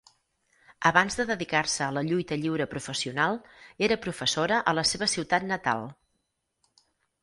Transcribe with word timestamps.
Abans 0.89 1.17
de 1.19 1.25
dedicar-se 1.31 1.83
a 1.89 1.91
la 1.99 2.03
lluita 2.09 2.39
lliure 2.45 2.69
professional 2.73 3.39
era 3.91 4.01
professora 4.09 4.61
a 4.71 4.77
la 4.83 4.89
seva 4.95 5.13
ciutat 5.17 5.51
natal. 5.57 5.91